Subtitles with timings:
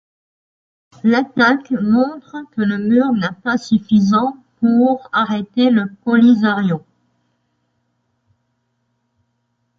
[1.03, 6.81] L'attaque montre que le mur n'a pas suffisant pour arrêter le Polisario.